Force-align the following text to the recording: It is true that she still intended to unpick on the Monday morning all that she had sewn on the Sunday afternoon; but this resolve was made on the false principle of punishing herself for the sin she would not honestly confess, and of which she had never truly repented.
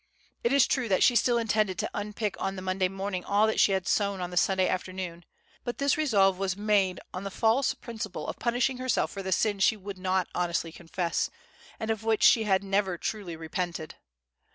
It 0.43 0.51
is 0.51 0.65
true 0.65 0.89
that 0.89 1.03
she 1.03 1.15
still 1.15 1.37
intended 1.37 1.77
to 1.77 1.89
unpick 1.93 2.35
on 2.41 2.55
the 2.55 2.63
Monday 2.63 2.87
morning 2.87 3.23
all 3.23 3.45
that 3.45 3.59
she 3.59 3.73
had 3.73 3.87
sewn 3.87 4.19
on 4.19 4.31
the 4.31 4.35
Sunday 4.35 4.67
afternoon; 4.67 5.25
but 5.63 5.77
this 5.77 5.95
resolve 5.95 6.39
was 6.39 6.57
made 6.57 6.99
on 7.13 7.23
the 7.23 7.29
false 7.29 7.75
principle 7.75 8.27
of 8.27 8.39
punishing 8.39 8.77
herself 8.79 9.11
for 9.11 9.21
the 9.21 9.31
sin 9.31 9.59
she 9.59 9.77
would 9.77 9.99
not 9.99 10.27
honestly 10.33 10.71
confess, 10.71 11.29
and 11.79 11.91
of 11.91 12.03
which 12.03 12.23
she 12.23 12.45
had 12.45 12.63
never 12.63 12.97
truly 12.97 13.35
repented. 13.35 13.93